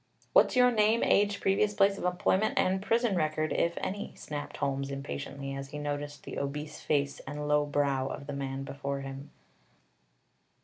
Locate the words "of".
1.99-2.05, 8.07-8.25